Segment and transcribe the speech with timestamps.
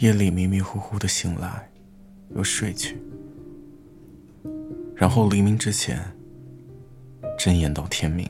[0.00, 1.70] 夜里迷迷糊糊的醒来，
[2.30, 2.98] 又睡去，
[4.96, 6.02] 然后黎明之前
[7.38, 8.26] 睁眼到天明。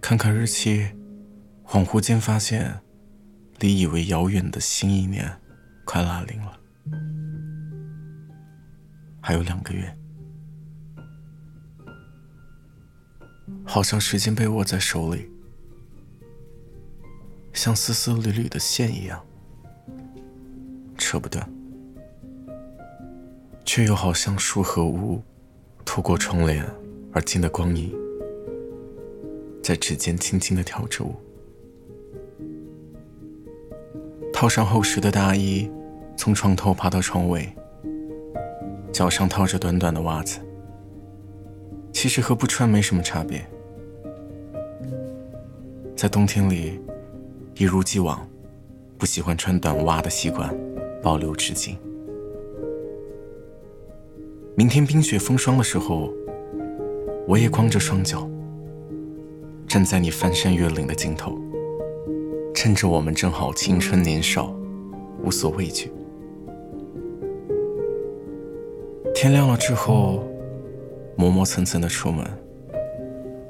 [0.00, 0.86] 看看日期，
[1.62, 2.80] 恍惚间发现，
[3.58, 5.30] 离以为遥远的新一年
[5.84, 6.58] 快来临了，
[9.20, 9.94] 还有两个月，
[13.66, 15.33] 好像时间被握在手里。
[17.54, 19.24] 像丝丝缕缕的线一样，
[20.98, 21.48] 扯不断，
[23.64, 25.22] 却又好像树和雾，
[25.84, 26.66] 透过窗帘
[27.12, 27.94] 而进的光影，
[29.62, 31.14] 在指尖轻轻的跳着舞。
[34.32, 35.70] 套上厚实的大衣，
[36.16, 37.48] 从床头爬到床尾，
[38.92, 40.40] 脚上套着短短的袜子，
[41.92, 43.48] 其实和不穿没什么差别，
[45.96, 46.80] 在冬天里。
[47.56, 48.28] 一如既往，
[48.98, 50.52] 不喜欢穿短袜的习惯
[51.00, 51.78] 保留至今。
[54.56, 56.12] 明天冰雪风霜的时候，
[57.28, 58.28] 我也光着双脚，
[59.68, 61.38] 站在你翻山越岭的尽头，
[62.52, 64.52] 趁着我们正好青春年少，
[65.22, 65.92] 无所畏惧。
[69.14, 70.24] 天亮了之后，
[71.14, 72.26] 磨磨蹭蹭的出门，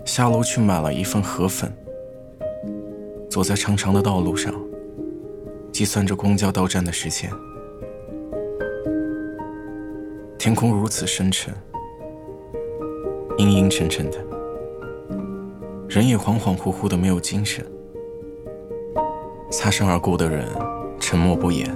[0.05, 1.73] 下楼去买了一份河粉。
[3.35, 4.55] 走在长长的道路上，
[5.73, 7.29] 计算着公交到站的时间。
[10.39, 11.53] 天空如此深沉，
[13.37, 14.19] 阴阴沉沉的，
[15.89, 17.67] 人也恍恍惚惚的没有精神。
[19.51, 20.47] 擦身而过的人
[21.01, 21.69] 沉默不言，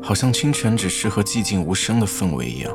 [0.00, 2.74] 好像清晨只适合寂静无声的氛围一样。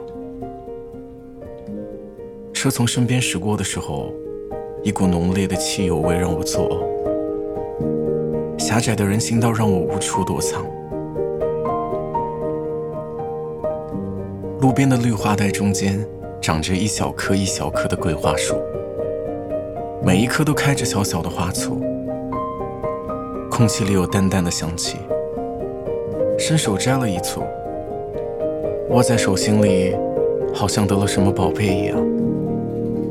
[2.53, 4.13] 车从身边驶过的时候，
[4.83, 6.91] 一股浓烈的汽油味让我作呕。
[8.61, 10.63] 狭窄的人行道让我无处躲藏，
[14.59, 16.05] 路边的绿化带中间
[16.39, 18.55] 长着一小棵一小棵的桂花树，
[20.03, 21.81] 每一棵都开着小小的花簇，
[23.49, 24.97] 空气里有淡淡的香气。
[26.37, 27.41] 伸手摘了一簇，
[28.91, 29.95] 握在手心里，
[30.53, 31.97] 好像得了什么宝贝一样，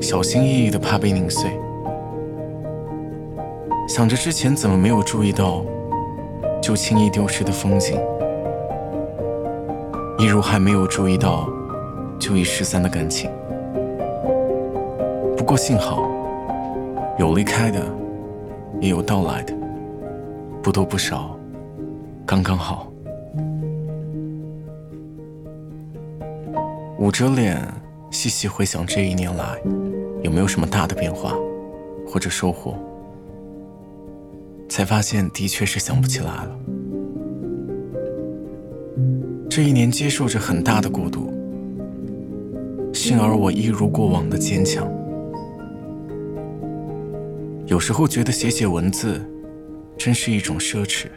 [0.00, 1.50] 小心翼翼的怕被拧碎。
[3.90, 5.64] 想着之前怎么没有注意到，
[6.62, 7.98] 就轻易丢失的风景，
[10.16, 11.50] 一如还没有注意到
[12.16, 13.28] 就已失散的感情。
[15.36, 16.08] 不过幸好，
[17.18, 17.84] 有离开的，
[18.80, 19.52] 也有到来的，
[20.62, 21.36] 不多不少，
[22.24, 22.86] 刚刚好。
[27.00, 27.60] 捂着脸，
[28.12, 29.58] 细细回想这一年来，
[30.22, 31.34] 有没有什么大的变化，
[32.06, 32.76] 或者收获。
[34.70, 36.56] 才发现，的确是想不起来了。
[39.50, 41.32] 这一年接受着很大的孤独，
[42.94, 44.88] 幸而我一如过往的坚强。
[47.66, 49.20] 有时候觉得写写文字，
[49.98, 51.09] 真是一种奢侈。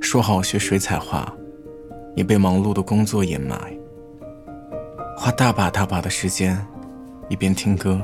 [0.00, 1.32] 说好学水彩画，
[2.16, 3.56] 也被忙碌的工作掩埋。
[5.16, 6.58] 花大把大把的时间，
[7.28, 8.00] 一边听歌，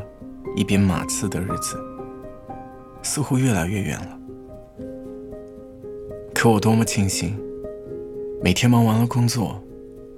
[0.55, 1.77] 一边码字的日子。
[3.03, 4.19] 似乎越来越远了，
[6.33, 7.37] 可我多么庆幸，
[8.41, 9.61] 每天忙完了工作，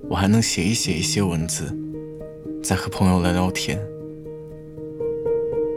[0.09, 1.65] 我还能写一写一些文字，
[2.62, 3.81] 再和朋友聊聊天。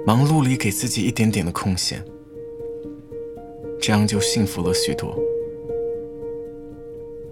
[0.06, 2.03] 忙碌里给自己一点点的空闲，
[3.79, 5.17] 这样就幸福了许多。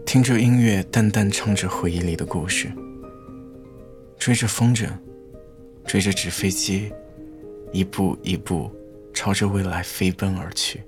[0.05, 2.71] 听着音乐，淡淡唱着回忆里的故事，
[4.17, 4.87] 追着风筝，
[5.85, 6.91] 追着纸飞机，
[7.73, 8.71] 一步一步。
[9.15, 10.83] 朝着未来飞奔而去。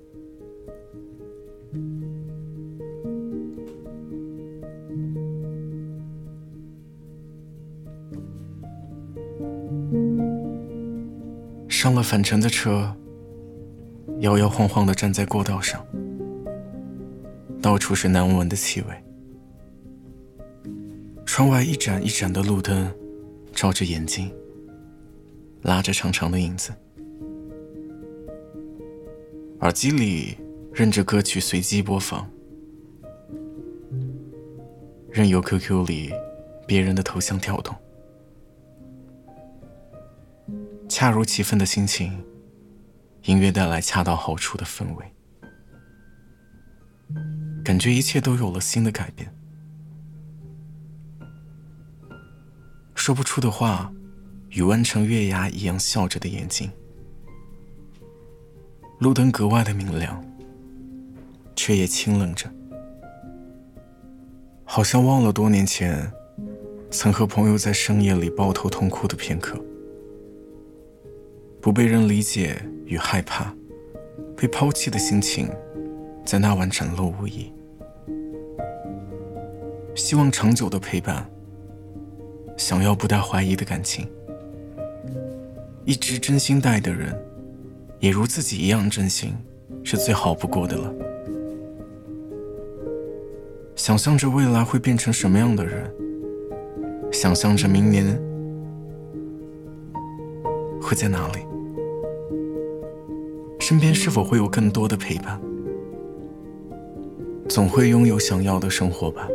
[11.69, 12.93] 上了返程的车，
[14.19, 15.83] 摇摇晃晃的站在过道上，
[17.61, 18.87] 到处是难闻的气味。
[21.25, 22.91] 窗外一盏一盏的路灯，
[23.53, 24.31] 照着眼睛，
[25.61, 26.73] 拉着长长的影子。
[29.61, 30.37] 耳机里
[30.71, 32.29] 任着歌曲随机播放，
[35.09, 36.13] 任由 QQ 里
[36.67, 37.75] 别人的头像跳动，
[40.87, 42.23] 恰如其分的心情，
[43.23, 45.05] 音乐带来恰到好处的氛围，
[47.63, 49.33] 感觉一切都有了新的改变。
[52.93, 53.91] 说不出的话，
[54.49, 56.69] 与弯成月牙一样笑着的眼睛。
[58.99, 60.23] 路灯格外的明亮，
[61.55, 62.49] 却也清冷着，
[64.63, 66.11] 好像忘了多年前
[66.89, 69.55] 曾和朋友在深夜里抱头痛哭的片刻。
[71.61, 73.53] 不被人理解与害怕，
[74.35, 75.47] 被抛弃的心情，
[76.25, 77.53] 在那晚展露无遗。
[79.93, 81.29] 希望长久的陪伴，
[82.57, 84.09] 想要不带怀疑的感情，
[85.85, 87.15] 一直真心待的人，
[87.99, 89.35] 也如自己一样真心，
[89.83, 90.93] 是最好不过的了。
[93.75, 95.91] 想象着未来会变成什么样的人，
[97.11, 98.19] 想象着明年
[100.81, 101.39] 会在哪里，
[103.59, 105.39] 身边是否会有更多的陪伴，
[107.47, 109.27] 总会拥有想要的生活吧。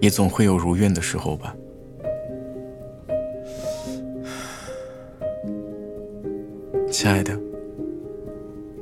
[0.00, 1.56] 也总会有如愿的时候吧，
[6.96, 7.36] 亲爱的。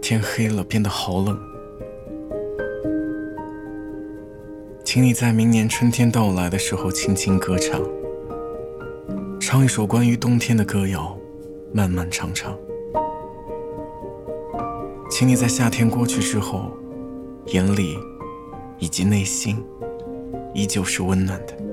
[0.02, 1.34] 天黑了，变得好冷，
[4.84, 7.80] 请你在明年春天到来的时候轻轻歌唱，
[9.40, 11.16] 唱一首关于冬天的歌谣，
[11.72, 12.54] 漫漫长长。
[15.10, 16.70] 请你在夏天过去之后，
[17.46, 17.96] 眼里
[18.78, 19.56] 以及内心。
[20.52, 21.71] 依旧是温暖的。